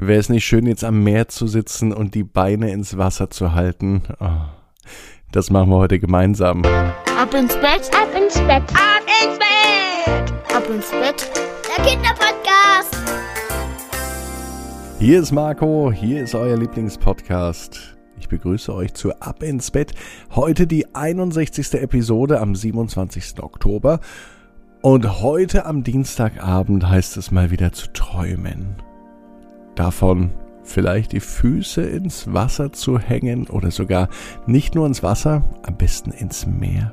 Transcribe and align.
Wäre 0.00 0.20
es 0.20 0.28
nicht 0.28 0.44
schön, 0.44 0.66
jetzt 0.66 0.84
am 0.84 1.02
Meer 1.02 1.26
zu 1.26 1.48
sitzen 1.48 1.92
und 1.92 2.14
die 2.14 2.22
Beine 2.22 2.70
ins 2.70 2.96
Wasser 2.98 3.30
zu 3.30 3.52
halten? 3.52 4.02
Oh, 4.20 4.46
das 5.32 5.50
machen 5.50 5.70
wir 5.70 5.78
heute 5.78 5.98
gemeinsam. 5.98 6.64
Ab 6.64 7.34
ins 7.34 7.56
Bett, 7.56 7.90
ab 7.92 8.08
ins 8.16 8.38
Bett, 8.42 8.62
ab 8.74 9.02
ins 9.24 9.38
Bett, 9.40 10.54
ab 10.54 10.70
ins 10.70 10.90
Bett. 10.92 11.28
Der 11.66 11.84
Kinderpodcast. 11.84 12.96
Hier 15.00 15.18
ist 15.18 15.32
Marco, 15.32 15.90
hier 15.90 16.22
ist 16.22 16.36
euer 16.36 16.56
Lieblingspodcast. 16.56 17.96
Ich 18.20 18.28
begrüße 18.28 18.72
euch 18.72 18.94
zu 18.94 19.20
Ab 19.20 19.42
ins 19.42 19.72
Bett. 19.72 19.94
Heute 20.30 20.68
die 20.68 20.94
61. 20.94 21.74
Episode 21.74 22.38
am 22.38 22.54
27. 22.54 23.42
Oktober. 23.42 23.98
Und 24.80 25.22
heute 25.22 25.66
am 25.66 25.82
Dienstagabend 25.82 26.88
heißt 26.88 27.16
es 27.16 27.32
mal 27.32 27.50
wieder 27.50 27.72
zu 27.72 27.92
träumen. 27.92 28.76
Davon 29.78 30.32
vielleicht 30.64 31.12
die 31.12 31.20
Füße 31.20 31.82
ins 31.82 32.32
Wasser 32.32 32.72
zu 32.72 32.98
hängen 32.98 33.46
oder 33.46 33.70
sogar 33.70 34.08
nicht 34.44 34.74
nur 34.74 34.88
ins 34.88 35.04
Wasser, 35.04 35.44
am 35.62 35.76
besten 35.76 36.10
ins 36.10 36.46
Meer. 36.46 36.92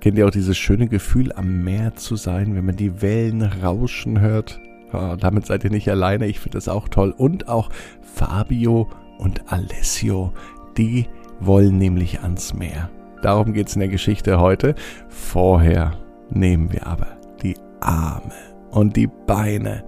Kennt 0.00 0.16
ihr 0.16 0.24
auch 0.24 0.30
dieses 0.30 0.56
schöne 0.56 0.86
Gefühl, 0.86 1.32
am 1.32 1.64
Meer 1.64 1.96
zu 1.96 2.14
sein, 2.14 2.54
wenn 2.54 2.66
man 2.66 2.76
die 2.76 3.02
Wellen 3.02 3.42
rauschen 3.42 4.20
hört? 4.20 4.60
Oh, 4.92 5.16
damit 5.18 5.46
seid 5.46 5.64
ihr 5.64 5.70
nicht 5.70 5.90
alleine, 5.90 6.28
ich 6.28 6.38
finde 6.38 6.56
das 6.56 6.68
auch 6.68 6.88
toll. 6.88 7.12
Und 7.16 7.48
auch 7.48 7.68
Fabio 8.00 8.88
und 9.18 9.52
Alessio, 9.52 10.32
die 10.78 11.06
wollen 11.40 11.78
nämlich 11.78 12.20
ans 12.20 12.54
Meer. 12.54 12.90
Darum 13.22 13.54
geht 13.54 13.66
es 13.66 13.74
in 13.74 13.80
der 13.80 13.88
Geschichte 13.88 14.38
heute. 14.38 14.76
Vorher 15.08 15.98
nehmen 16.30 16.72
wir 16.72 16.86
aber 16.86 17.08
die 17.42 17.56
Arme 17.80 18.53
und 18.74 18.96
die 18.96 19.06
Beine, 19.06 19.84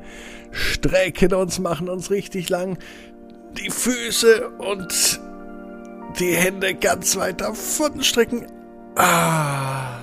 strecken 0.50 1.34
uns, 1.34 1.58
machen 1.58 1.88
uns 1.88 2.10
richtig 2.10 2.48
lang, 2.48 2.78
die 3.58 3.70
Füße 3.70 4.48
und 4.58 5.20
die 6.18 6.34
Hände 6.34 6.74
ganz 6.74 7.16
weit 7.16 7.40
davon 7.40 8.02
strecken. 8.02 8.46
Ah. 8.96 9.98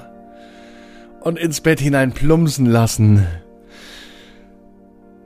Und 1.22 1.39
ins 1.39 1.61
Bett 1.61 1.80
hinein 1.80 2.11
plumpsen 2.11 2.66
lassen. 2.66 3.25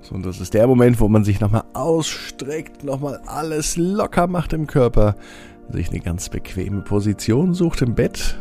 So, 0.02 0.16
und 0.16 0.26
das 0.26 0.40
ist 0.40 0.54
der 0.54 0.68
Moment, 0.68 1.00
wo 1.00 1.10
man 1.10 1.24
sich 1.24 1.40
nochmal 1.40 1.64
ausstreckt, 1.74 2.84
nochmal 2.84 3.20
alles 3.26 3.76
locker 3.76 4.28
macht 4.28 4.54
im 4.54 4.68
Körper, 4.68 5.16
sich 5.70 5.90
eine 5.90 6.00
ganz 6.00 6.30
bequeme 6.30 6.82
Position 6.82 7.54
sucht 7.54 7.82
im 7.82 7.96
Bett 7.96 8.38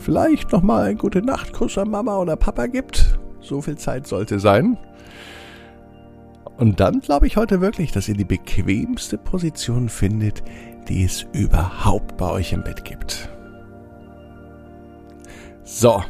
vielleicht 0.00 0.52
nochmal 0.52 0.86
einen 0.86 0.98
gute 0.98 1.22
Nachtkuss 1.22 1.78
an 1.78 1.90
Mama 1.90 2.16
oder 2.18 2.36
Papa 2.36 2.66
gibt. 2.66 3.18
So 3.40 3.60
viel 3.60 3.76
Zeit 3.76 4.06
sollte 4.06 4.38
sein. 4.38 4.76
Und 6.58 6.80
dann 6.80 7.00
glaube 7.00 7.26
ich 7.26 7.36
heute 7.36 7.60
wirklich, 7.60 7.90
dass 7.90 8.08
ihr 8.08 8.16
die 8.16 8.24
bequemste 8.24 9.16
Position 9.16 9.88
findet, 9.88 10.42
die 10.88 11.04
es 11.04 11.26
überhaupt 11.32 12.16
bei 12.18 12.30
euch 12.30 12.52
im 12.52 12.62
Bett 12.62 12.84
gibt. 12.84 13.30
So, 15.64 16.02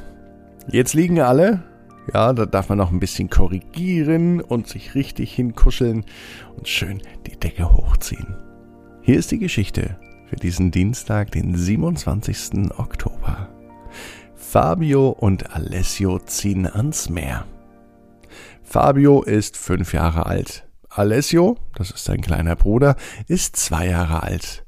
jetzt 0.69 0.95
liegen 0.95 1.21
alle. 1.21 1.63
Ja, 2.13 2.33
da 2.33 2.47
darf 2.47 2.69
man 2.69 2.79
noch 2.79 2.91
ein 2.91 2.99
bisschen 2.99 3.31
korrigieren 3.31 4.41
und 4.41 4.67
sich 4.67 4.95
richtig 4.95 5.33
hinkuscheln 5.33 6.05
und 6.57 6.67
schön 6.67 7.01
die 7.27 7.39
Decke 7.39 7.73
hochziehen. 7.73 8.35
Hier 9.03 9.19
ist 9.19 9.31
die 9.31 9.39
Geschichte 9.39 9.97
für 10.27 10.37
diesen 10.37 10.71
Dienstag, 10.71 11.31
den 11.31 11.55
27. 11.55 12.71
Oktober. 12.77 13.49
Fabio 14.51 15.11
und 15.11 15.55
Alessio 15.55 16.19
ziehen 16.19 16.67
ans 16.67 17.09
Meer. 17.09 17.47
Fabio 18.65 19.23
ist 19.23 19.57
fünf 19.57 19.95
Jahre 19.95 20.27
alt. 20.27 20.67
Alessio, 20.89 21.57
das 21.77 21.93
ist 21.93 22.03
sein 22.03 22.21
kleiner 22.21 22.57
Bruder, 22.57 22.97
ist 23.29 23.55
zwei 23.55 23.87
Jahre 23.87 24.25
alt. 24.25 24.67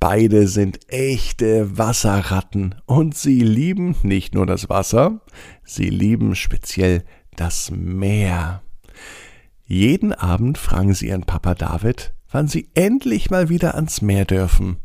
Beide 0.00 0.48
sind 0.48 0.80
echte 0.88 1.78
Wasserratten 1.78 2.74
und 2.86 3.16
sie 3.16 3.38
lieben 3.38 3.94
nicht 4.02 4.34
nur 4.34 4.46
das 4.46 4.68
Wasser, 4.68 5.20
sie 5.62 5.90
lieben 5.90 6.34
speziell 6.34 7.04
das 7.36 7.70
Meer. 7.70 8.62
Jeden 9.64 10.12
Abend 10.12 10.58
fragen 10.58 10.92
sie 10.92 11.06
ihren 11.06 11.22
Papa 11.22 11.54
David, 11.54 12.14
wann 12.32 12.48
sie 12.48 12.68
endlich 12.74 13.30
mal 13.30 13.48
wieder 13.48 13.76
ans 13.76 14.02
Meer 14.02 14.24
dürfen. 14.24 14.78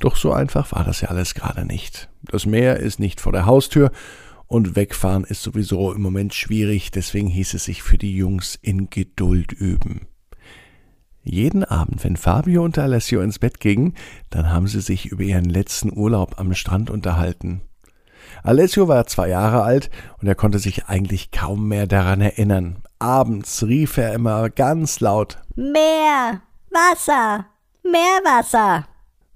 Doch 0.00 0.16
so 0.16 0.32
einfach 0.32 0.72
war 0.72 0.84
das 0.84 1.02
ja 1.02 1.10
alles 1.10 1.34
gerade 1.34 1.66
nicht. 1.66 2.08
Das 2.30 2.46
Meer 2.46 2.78
ist 2.78 3.00
nicht 3.00 3.20
vor 3.20 3.32
der 3.32 3.46
Haustür 3.46 3.90
und 4.46 4.76
wegfahren 4.76 5.24
ist 5.24 5.42
sowieso 5.42 5.92
im 5.92 6.02
Moment 6.02 6.34
schwierig, 6.34 6.90
deswegen 6.90 7.28
hieß 7.28 7.54
es 7.54 7.64
sich 7.64 7.82
für 7.82 7.98
die 7.98 8.16
Jungs 8.16 8.58
in 8.60 8.90
Geduld 8.90 9.52
üben. 9.52 10.06
Jeden 11.22 11.64
Abend, 11.64 12.04
wenn 12.04 12.16
Fabio 12.16 12.62
und 12.62 12.78
Alessio 12.78 13.22
ins 13.22 13.38
Bett 13.38 13.58
gingen, 13.58 13.94
dann 14.28 14.50
haben 14.50 14.66
sie 14.66 14.82
sich 14.82 15.06
über 15.06 15.22
ihren 15.22 15.46
letzten 15.46 15.96
Urlaub 15.96 16.38
am 16.38 16.52
Strand 16.54 16.90
unterhalten. 16.90 17.62
Alessio 18.42 18.88
war 18.88 19.06
zwei 19.06 19.28
Jahre 19.30 19.62
alt 19.62 19.90
und 20.20 20.28
er 20.28 20.34
konnte 20.34 20.58
sich 20.58 20.86
eigentlich 20.86 21.30
kaum 21.30 21.68
mehr 21.68 21.86
daran 21.86 22.20
erinnern. 22.20 22.82
Abends 22.98 23.62
rief 23.62 23.96
er 23.96 24.12
immer 24.12 24.50
ganz 24.50 25.00
laut 25.00 25.38
Meer, 25.56 26.42
Wasser, 26.70 27.46
Meerwasser. 27.82 28.86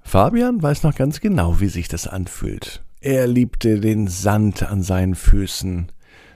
Fabian 0.08 0.62
weiß 0.62 0.84
noch 0.84 0.94
ganz 0.94 1.20
genau, 1.20 1.60
wie 1.60 1.68
sich 1.68 1.86
das 1.86 2.06
anfühlt. 2.06 2.82
Er 3.02 3.26
liebte 3.26 3.78
den 3.78 4.08
Sand 4.08 4.62
an 4.62 4.82
seinen 4.82 5.14
Füßen. 5.14 5.92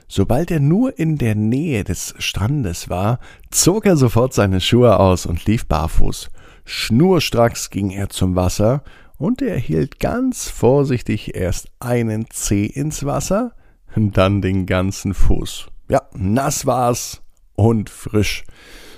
Sobald 0.07 0.51
er 0.51 0.59
nur 0.59 0.99
in 0.99 1.17
der 1.17 1.33
Nähe 1.33 1.83
des 1.83 2.13
Strandes 2.19 2.91
war, 2.91 3.19
zog 3.49 3.87
er 3.87 3.97
sofort 3.97 4.35
seine 4.35 4.61
Schuhe 4.61 4.99
aus 4.99 5.25
und 5.25 5.45
lief 5.45 5.65
barfuß. 5.65 6.29
Schnurstracks 6.65 7.71
ging 7.71 7.89
er 7.89 8.09
zum 8.09 8.35
Wasser 8.35 8.83
und 9.17 9.41
er 9.41 9.57
hielt 9.57 9.99
ganz 9.99 10.49
vorsichtig 10.49 11.35
erst 11.35 11.69
einen 11.79 12.27
Zeh 12.29 12.67
ins 12.67 13.05
Wasser, 13.05 13.55
dann 13.95 14.43
den 14.43 14.67
ganzen 14.67 15.15
Fuß. 15.15 15.67
Ja, 15.89 16.03
nass 16.13 16.67
war's 16.67 17.23
und 17.55 17.89
frisch. 17.89 18.43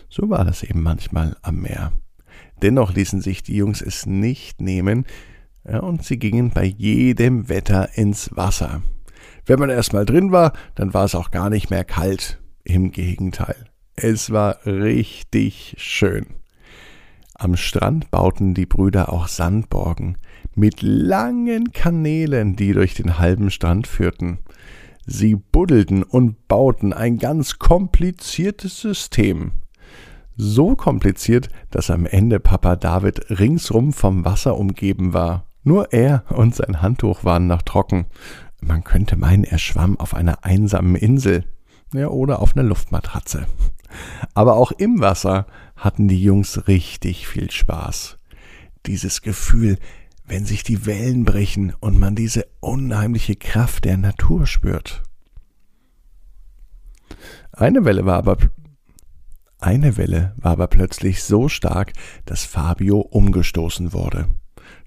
So 0.09 0.29
war 0.29 0.43
das 0.43 0.63
eben 0.63 0.83
manchmal 0.83 1.37
am 1.43 1.61
Meer. 1.61 1.93
Dennoch 2.61 2.93
ließen 2.93 3.21
sich 3.21 3.43
die 3.43 3.55
Jungs 3.55 3.81
es 3.81 4.05
nicht 4.05 4.61
nehmen, 4.61 5.05
ja, 5.67 5.79
und 5.79 6.03
sie 6.03 6.19
gingen 6.19 6.51
bei 6.51 6.65
jedem 6.65 7.49
Wetter 7.49 7.97
ins 7.97 8.35
Wasser. 8.35 8.81
Wenn 9.45 9.59
man 9.59 9.69
erstmal 9.69 10.05
drin 10.05 10.31
war, 10.31 10.53
dann 10.75 10.93
war 10.93 11.05
es 11.05 11.15
auch 11.15 11.31
gar 11.31 11.49
nicht 11.49 11.69
mehr 11.69 11.83
kalt. 11.83 12.39
Im 12.63 12.91
Gegenteil. 12.91 13.55
Es 13.95 14.31
war 14.31 14.65
richtig 14.65 15.75
schön. 15.77 16.25
Am 17.35 17.55
Strand 17.55 18.11
bauten 18.11 18.53
die 18.53 18.65
Brüder 18.65 19.11
auch 19.11 19.27
Sandborgen 19.27 20.17
mit 20.55 20.81
langen 20.81 21.71
Kanälen, 21.73 22.55
die 22.55 22.73
durch 22.73 22.93
den 22.93 23.19
halben 23.19 23.51
Strand 23.51 23.87
führten. 23.87 24.39
Sie 25.05 25.35
buddelten 25.35 26.01
und 26.01 26.47
bauten 26.47 26.93
ein 26.93 27.19
ganz 27.19 27.59
kompliziertes 27.59 28.79
System 28.79 29.51
so 30.37 30.75
kompliziert, 30.75 31.49
dass 31.71 31.89
am 31.89 32.05
Ende 32.05 32.39
Papa 32.39 32.75
David 32.75 33.39
ringsrum 33.39 33.93
vom 33.93 34.25
Wasser 34.25 34.57
umgeben 34.57 35.13
war. 35.13 35.45
Nur 35.63 35.93
er 35.93 36.23
und 36.29 36.55
sein 36.55 36.81
Handtuch 36.81 37.23
waren 37.23 37.47
noch 37.47 37.61
trocken. 37.61 38.05
Man 38.61 38.83
könnte 38.83 39.15
meinen, 39.15 39.43
er 39.43 39.57
schwamm 39.57 39.99
auf 39.99 40.13
einer 40.13 40.43
einsamen 40.43 40.95
Insel 40.95 41.45
ja, 41.93 42.07
oder 42.07 42.41
auf 42.41 42.55
einer 42.55 42.67
Luftmatratze. 42.67 43.45
Aber 44.33 44.55
auch 44.55 44.71
im 44.71 44.99
Wasser 44.99 45.47
hatten 45.75 46.07
die 46.07 46.21
Jungs 46.21 46.67
richtig 46.67 47.27
viel 47.27 47.51
Spaß. 47.51 48.17
Dieses 48.85 49.21
Gefühl, 49.21 49.77
wenn 50.25 50.45
sich 50.45 50.63
die 50.63 50.85
Wellen 50.85 51.25
brechen 51.25 51.73
und 51.79 51.99
man 51.99 52.15
diese 52.15 52.45
unheimliche 52.59 53.35
Kraft 53.35 53.85
der 53.85 53.97
Natur 53.97 54.47
spürt. 54.47 55.03
Eine 57.51 57.85
Welle 57.85 58.05
war 58.05 58.17
aber 58.17 58.37
eine 59.65 59.97
Welle 59.97 60.33
war 60.37 60.51
aber 60.51 60.67
plötzlich 60.67 61.23
so 61.23 61.49
stark, 61.49 61.93
dass 62.25 62.45
Fabio 62.45 62.99
umgestoßen 62.99 63.93
wurde. 63.93 64.27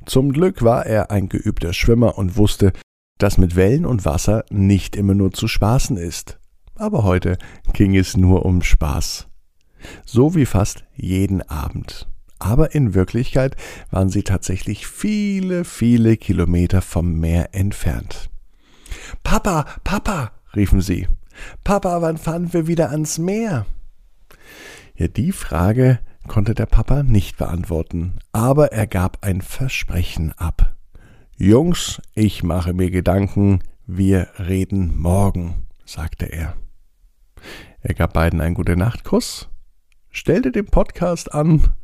Zum 0.07 0.33
Glück 0.33 0.63
war 0.63 0.87
er 0.87 1.11
ein 1.11 1.29
geübter 1.29 1.73
Schwimmer 1.73 2.17
und 2.17 2.37
wusste, 2.37 2.73
dass 3.19 3.39
mit 3.39 3.57
Wellen 3.57 3.85
und 3.85 4.05
Wasser 4.05 4.45
nicht 4.51 4.95
immer 4.95 5.15
nur 5.15 5.33
zu 5.33 5.49
spaßen 5.49 5.97
ist. 5.97 6.39
Aber 6.77 7.03
heute 7.03 7.39
ging 7.73 7.97
es 7.97 8.17
nur 8.17 8.47
um 8.47 8.63
Spaß. 8.63 9.27
So 10.07 10.37
wie 10.37 10.47
fast 10.47 10.85
jeden 10.95 11.43
Abend. 11.43 12.09
Aber 12.39 12.73
in 12.73 12.95
Wirklichkeit 12.95 13.57
waren 13.91 14.11
sie 14.11 14.23
tatsächlich 14.23 14.87
viele, 14.87 15.65
viele 15.65 16.17
Kilometer 16.17 16.83
vom 16.83 17.19
Meer 17.19 17.53
entfernt. 17.53 18.31
Papa, 19.25 19.67
Papa, 19.83 20.31
riefen 20.55 20.81
sie. 20.81 21.09
Papa, 21.65 22.01
wann 22.01 22.17
fahren 22.17 22.53
wir 22.53 22.69
wieder 22.69 22.91
ans 22.91 23.19
Meer? 23.19 23.67
Ja, 24.95 25.09
die 25.09 25.33
Frage 25.33 26.01
konnte 26.27 26.55
der 26.55 26.67
Papa 26.67 27.03
nicht 27.03 27.37
beantworten, 27.37 28.19
aber 28.33 28.73
er 28.73 28.87
gab 28.87 29.25
ein 29.25 29.41
Versprechen 29.41 30.33
ab. 30.33 30.77
Jungs, 31.37 32.03
ich 32.15 32.43
mache 32.43 32.75
mir 32.75 32.91
Gedanken, 32.91 33.61
wir 33.87 34.29
reden 34.39 34.99
morgen, 34.99 35.67
sagte 35.85 36.27
er. 36.27 36.55
Er 37.81 37.95
gab 37.95 38.13
beiden 38.13 38.41
einen 38.41 38.55
gute 38.55 38.77
Nachtkuss, 38.77 39.49
stellte 40.11 40.53
den 40.53 40.67
Podcast 40.67 41.33
an 41.33 41.75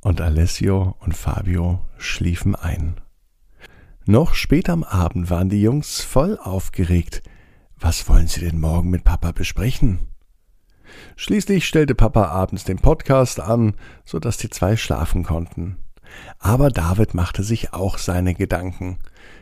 und 0.00 0.20
Alessio 0.20 0.96
und 1.00 1.16
Fabio 1.16 1.80
schliefen 1.98 2.54
ein. 2.54 3.00
Noch 4.06 4.34
spät 4.34 4.68
am 4.68 4.84
Abend 4.84 5.30
waren 5.30 5.48
die 5.48 5.62
Jungs 5.62 6.02
voll 6.02 6.38
aufgeregt. 6.38 7.22
Was 7.78 8.08
wollen 8.08 8.28
sie 8.28 8.40
denn 8.40 8.60
morgen 8.60 8.90
mit 8.90 9.02
Papa 9.02 9.32
besprechen? 9.32 9.98
Schließlich 11.16 11.66
stellte 11.66 11.94
Papa 11.94 12.26
abends 12.26 12.64
den 12.64 12.78
Podcast 12.78 13.40
an, 13.40 13.74
so 14.04 14.18
dass 14.18 14.36
die 14.36 14.50
zwei 14.50 14.76
schlafen 14.76 15.24
konnten. 15.24 15.76
Aber 16.38 16.70
David 16.70 17.14
machte 17.14 17.42
sich 17.42 17.72
auch 17.72 17.98
seine 17.98 18.34
Gedanken. 18.34 18.98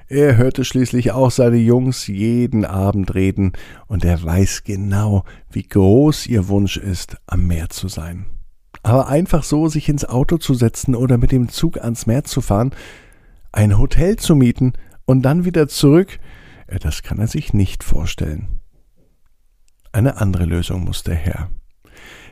Er 0.09 0.37
hörte 0.37 0.65
schließlich 0.65 1.13
auch 1.13 1.31
seine 1.31 1.57
Jungs 1.57 2.07
jeden 2.07 2.65
Abend 2.65 3.15
reden, 3.15 3.53
und 3.87 4.05
er 4.05 4.23
weiß 4.23 4.65
genau, 4.65 5.25
wie 5.51 5.63
groß 5.63 6.27
ihr 6.27 6.49
Wunsch 6.49 6.77
ist, 6.77 7.17
am 7.27 7.47
Meer 7.47 7.71
zu 7.71 7.89
sein. 7.89 8.27
Aber 8.83 9.09
einfach 9.09 9.45
so 9.45 9.69
sich 9.69 9.89
ins 9.89 10.05
Auto 10.05 10.39
zu 10.39 10.55
setzen 10.55 10.95
oder 10.95 11.19
mit 11.19 11.33
dem 11.33 11.49
Zug 11.49 11.79
ans 11.79 12.07
Meer 12.07 12.25
zu 12.25 12.41
fahren, 12.41 12.75
ein 13.53 13.79
Hotel 13.79 14.17
zu 14.17 14.35
mieten 14.35 14.73
und 15.05 15.23
dann 15.23 15.45
wieder 15.45 15.69
zurück, 15.69 16.19
äh, 16.67 16.79
das 16.79 17.03
kann 17.03 17.19
er 17.19 17.29
sich 17.29 17.53
nicht 17.53 17.85
vorstellen. 17.85 18.61
Eine 19.93 20.21
andere 20.21 20.45
Lösung 20.45 20.85
musste 20.85 21.15
her. 21.15 21.51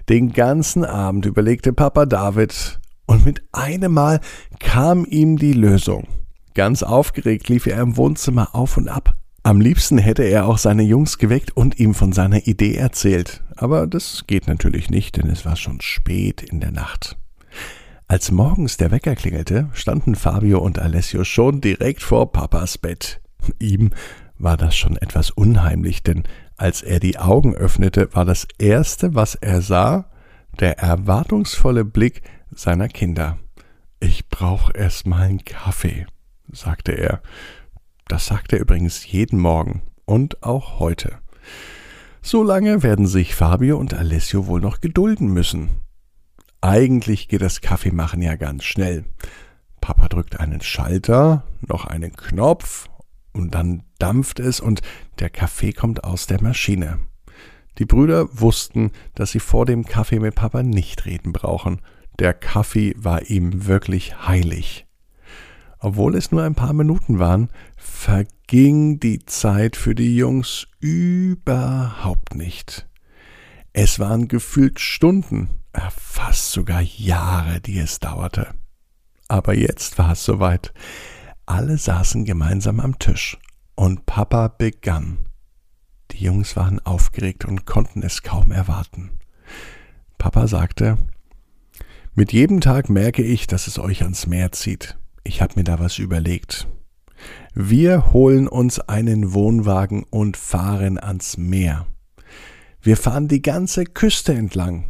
Den 0.09 0.33
ganzen 0.33 0.85
Abend 0.85 1.27
überlegte 1.27 1.73
Papa 1.73 2.07
David, 2.07 2.81
und 3.11 3.25
mit 3.25 3.43
einem 3.51 3.93
Mal 3.93 4.21
kam 4.61 5.05
ihm 5.05 5.37
die 5.37 5.53
Lösung. 5.53 6.07
Ganz 6.55 6.85
aufgeregt 6.85 7.49
lief 7.49 7.67
er 7.67 7.81
im 7.81 7.97
Wohnzimmer 7.97 8.55
auf 8.55 8.77
und 8.77 8.89
ab. 8.89 9.15
Am 9.43 9.61
liebsten 9.61 9.99
hätte 9.99 10.23
er 10.23 10.47
auch 10.47 10.59
seine 10.59 10.85
Jungs 10.85 11.19
geweckt 11.19 11.57
und 11.57 11.81
ihm 11.81 11.95
von 11.95 12.13
seiner 12.13 12.47
Idee 12.47 12.77
erzählt. 12.77 13.43
Aber 13.57 13.89
das 13.89 14.25
geht 14.29 14.47
natürlich 14.47 14.91
nicht, 14.91 15.17
denn 15.17 15.29
es 15.29 15.45
war 15.45 15.57
schon 15.57 15.81
spät 15.81 16.41
in 16.41 16.61
der 16.61 16.71
Nacht. 16.71 17.17
Als 18.07 18.31
morgens 18.31 18.77
der 18.77 18.93
Wecker 18.93 19.17
klingelte, 19.17 19.69
standen 19.73 20.15
Fabio 20.15 20.61
und 20.61 20.79
Alessio 20.79 21.25
schon 21.25 21.61
direkt 21.61 22.03
vor 22.03 22.31
Papas 22.31 22.79
Bett. 22.79 23.21
Ihm 23.59 23.91
war 24.43 24.57
das 24.57 24.77
schon 24.77 24.97
etwas 24.97 25.31
unheimlich, 25.31 26.03
denn 26.03 26.25
als 26.57 26.83
er 26.83 27.01
die 27.01 27.19
Augen 27.19 27.55
öffnete, 27.55 28.15
war 28.15 28.25
das 28.25 28.47
Erste, 28.59 29.15
was 29.15 29.35
er 29.35 29.61
sah, 29.61 30.11
der 30.59 30.79
erwartungsvolle 30.79 31.85
Blick 31.85 32.23
seiner 32.51 32.89
Kinder. 32.89 33.39
Ich 34.01 34.29
brauch 34.29 34.71
erst 34.75 35.07
mal 35.07 35.23
einen 35.23 35.45
Kaffee, 35.45 36.07
sagte 36.51 36.93
er. 36.93 37.23
Das 38.09 38.27
sagt 38.27 38.53
er 38.53 38.61
übrigens 38.61 39.07
jeden 39.07 39.39
Morgen 39.39 39.83
und 40.05 40.43
auch 40.43 40.79
heute. 40.79 41.19
So 42.23 42.43
lange 42.43 42.83
werden 42.83 43.07
sich 43.07 43.35
Fabio 43.35 43.79
und 43.79 43.95
Alessio 43.95 44.47
wohl 44.47 44.61
noch 44.61 44.81
gedulden 44.81 45.29
müssen. 45.29 45.71
Eigentlich 46.61 47.29
geht 47.29 47.41
das 47.41 47.61
Kaffeemachen 47.61 48.21
ja 48.21 48.37
ganz 48.37 48.65
schnell. 48.65 49.05
Papa 49.81 50.09
drückt 50.09 50.41
einen 50.41 50.61
Schalter, 50.61 51.45
noch 51.67 51.87
einen 51.87 52.15
Knopf 52.15 52.89
und 53.33 53.55
dann 53.55 53.83
dampft 53.99 54.41
es 54.41 54.61
und 54.61 54.83
der 55.19 55.31
Kaffee 55.31 55.73
kommt 55.73 56.05
aus 56.05 56.27
der 56.27 56.43
Maschine. 56.43 56.99
Die 57.79 57.85
Brüder 57.85 58.29
wussten, 58.41 58.91
dass 59.15 59.31
sie 59.31 59.41
vor 59.41 59.67
dem 59.67 59.85
Kaffee 59.85 60.19
mit 60.19 60.35
Papa 60.35 60.63
nicht 60.63 61.07
reden 61.07 61.33
brauchen. 61.33 61.81
Der 62.19 62.35
Kaffee 62.35 62.95
war 62.97 63.31
ihm 63.31 63.67
wirklich 63.67 64.27
heilig. 64.27 64.87
Obwohl 65.79 66.15
es 66.15 66.31
nur 66.31 66.43
ein 66.43 66.55
paar 66.55 66.75
Minuten 66.75 67.19
waren, 67.19 67.49
verging 67.77 69.01
die 69.01 69.25
Zeit 69.25 69.77
für 69.77 69.95
die 69.95 70.15
Jungs 70.15 70.67
überhaupt 70.79 72.35
nicht. 72.35 72.87
Es 73.73 73.99
waren 73.99 74.29
gefühlt 74.29 74.79
Stunden, 74.79 75.49
äh, 75.73 75.81
fast 75.97 76.53
sogar 76.53 76.83
Jahre, 76.83 77.61
die 77.61 77.79
es 77.79 77.99
dauerte. 77.99 78.49
Aber 79.29 79.55
jetzt 79.55 79.97
war 79.97 80.13
es 80.13 80.25
soweit. 80.25 80.75
Alle 81.51 81.79
saßen 81.79 82.25
gemeinsam 82.25 82.79
am 82.79 83.01
Tisch 83.01 83.37
und 83.75 84.07
Papa 84.07 84.47
begann. 84.47 85.19
Die 86.13 86.23
Jungs 86.23 86.55
waren 86.55 86.79
aufgeregt 86.79 87.45
und 87.45 87.67
konnten 87.67 88.05
es 88.05 88.23
kaum 88.23 88.53
erwarten. 88.53 89.11
Papa 90.17 90.47
sagte, 90.47 90.97
mit 92.15 92.33
jedem 92.33 92.61
Tag 92.61 92.89
merke 92.89 93.25
ich, 93.25 93.49
dass 93.49 93.67
es 93.67 93.81
euch 93.81 94.03
ans 94.03 94.29
Meer 94.29 94.53
zieht. 94.53 94.97
Ich 95.25 95.43
habe 95.43 95.55
mir 95.57 95.65
da 95.65 95.81
was 95.81 95.99
überlegt. 95.99 96.69
Wir 97.53 98.13
holen 98.13 98.47
uns 98.47 98.79
einen 98.79 99.33
Wohnwagen 99.33 100.05
und 100.05 100.37
fahren 100.37 101.01
ans 101.01 101.37
Meer. 101.37 101.89
Wir 102.81 102.97
fahren 102.97 103.27
die 103.27 103.43
ganze 103.43 103.87
Küste 103.87 104.35
entlang. 104.35 104.85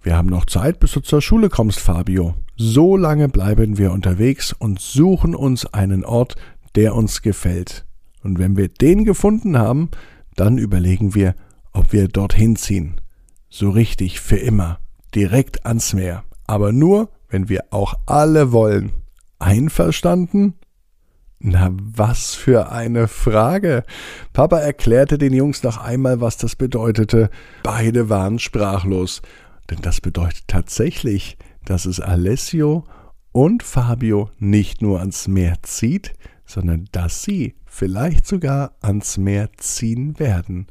Wir 0.00 0.16
haben 0.16 0.30
noch 0.30 0.46
Zeit, 0.46 0.80
bis 0.80 0.92
du 0.92 1.00
zur 1.00 1.20
Schule 1.20 1.50
kommst, 1.50 1.80
Fabio. 1.80 2.34
So 2.62 2.94
lange 2.94 3.30
bleiben 3.30 3.78
wir 3.78 3.90
unterwegs 3.90 4.52
und 4.52 4.80
suchen 4.80 5.34
uns 5.34 5.64
einen 5.72 6.04
Ort, 6.04 6.36
der 6.74 6.94
uns 6.94 7.22
gefällt. 7.22 7.86
Und 8.22 8.38
wenn 8.38 8.54
wir 8.54 8.68
den 8.68 9.06
gefunden 9.06 9.56
haben, 9.56 9.88
dann 10.36 10.58
überlegen 10.58 11.14
wir, 11.14 11.34
ob 11.72 11.94
wir 11.94 12.06
dorthin 12.06 12.56
ziehen. 12.56 13.00
So 13.48 13.70
richtig 13.70 14.20
für 14.20 14.36
immer, 14.36 14.78
direkt 15.14 15.64
ans 15.64 15.94
Meer. 15.94 16.22
Aber 16.46 16.70
nur, 16.70 17.08
wenn 17.30 17.48
wir 17.48 17.64
auch 17.70 17.94
alle 18.04 18.52
wollen. 18.52 18.92
Einverstanden? 19.38 20.52
Na, 21.38 21.70
was 21.72 22.34
für 22.34 22.70
eine 22.70 23.08
Frage. 23.08 23.84
Papa 24.34 24.58
erklärte 24.58 25.16
den 25.16 25.32
Jungs 25.32 25.62
noch 25.62 25.78
einmal, 25.78 26.20
was 26.20 26.36
das 26.36 26.56
bedeutete. 26.56 27.30
Beide 27.62 28.10
waren 28.10 28.38
sprachlos. 28.38 29.22
Denn 29.70 29.78
das 29.80 30.02
bedeutet 30.02 30.46
tatsächlich, 30.46 31.38
dass 31.70 31.86
es 31.86 32.00
Alessio 32.00 32.84
und 33.32 33.62
Fabio 33.62 34.30
nicht 34.38 34.82
nur 34.82 35.00
ans 35.00 35.28
Meer 35.28 35.56
zieht, 35.62 36.12
sondern 36.44 36.88
dass 36.92 37.22
sie 37.22 37.54
vielleicht 37.64 38.26
sogar 38.26 38.76
ans 38.80 39.16
Meer 39.18 39.50
ziehen 39.56 40.18
werden. 40.18 40.66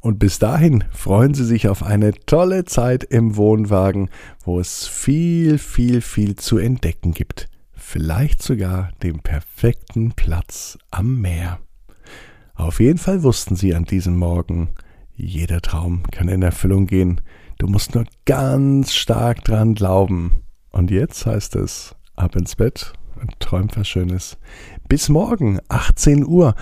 Und 0.00 0.18
bis 0.18 0.38
dahin 0.38 0.84
freuen 0.90 1.34
Sie 1.34 1.44
sich 1.44 1.68
auf 1.68 1.82
eine 1.82 2.12
tolle 2.12 2.64
Zeit 2.64 3.04
im 3.04 3.36
Wohnwagen, 3.36 4.08
wo 4.42 4.58
es 4.58 4.86
viel, 4.86 5.58
viel, 5.58 6.00
viel 6.00 6.36
zu 6.36 6.56
entdecken 6.56 7.12
gibt 7.12 7.48
vielleicht 7.86 8.42
sogar 8.42 8.90
den 9.02 9.20
perfekten 9.20 10.12
Platz 10.12 10.76
am 10.90 11.20
Meer. 11.20 11.60
Auf 12.54 12.80
jeden 12.80 12.98
Fall 12.98 13.22
wussten 13.22 13.54
sie 13.54 13.74
an 13.74 13.84
diesem 13.84 14.16
Morgen, 14.16 14.70
jeder 15.14 15.60
Traum 15.60 16.02
kann 16.10 16.28
in 16.28 16.42
Erfüllung 16.42 16.86
gehen, 16.86 17.20
du 17.58 17.66
musst 17.66 17.94
nur 17.94 18.04
ganz 18.24 18.94
stark 18.94 19.44
dran 19.44 19.74
glauben. 19.74 20.42
Und 20.70 20.90
jetzt 20.90 21.26
heißt 21.26 21.56
es, 21.56 21.94
ab 22.16 22.36
ins 22.36 22.56
Bett 22.56 22.92
und 23.20 23.38
träum 23.40 23.68
was 23.74 23.88
Schönes. 23.88 24.38
Bis 24.88 25.08
morgen, 25.08 25.58
18 25.68 26.26
Uhr, 26.26 26.54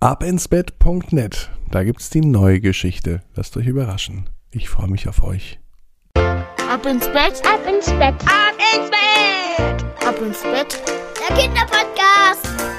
abinsbett.net. 0.00 1.50
Da 1.70 1.84
gibt's 1.84 2.10
die 2.10 2.20
neue 2.20 2.60
Geschichte. 2.60 3.22
Lasst 3.34 3.56
euch 3.56 3.66
überraschen. 3.66 4.28
Ich 4.50 4.68
freue 4.68 4.88
mich 4.88 5.08
auf 5.08 5.22
euch. 5.22 5.58
Ab 6.14 6.86
ins 6.86 7.06
Bett, 7.06 7.42
ab 7.46 7.60
ins 7.68 7.86
Bett, 7.86 8.14
ab 8.26 8.54
ins 8.74 8.90
Bett, 8.90 9.84
ab 10.06 10.20
ins 10.20 10.42
Bett. 10.42 10.82
Der 11.28 11.36
Kinderpodcast. 11.36 12.71